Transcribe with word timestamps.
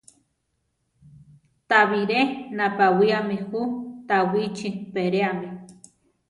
Ta 1.69 1.79
biré 1.89 2.19
napawiáme 2.57 3.35
jú 3.49 3.61
Tawichi 4.07 4.69
peréami. 4.93 5.49